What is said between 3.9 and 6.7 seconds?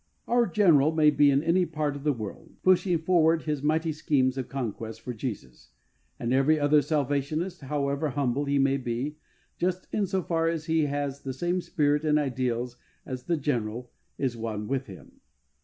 schemes of conquest for Jesus, and every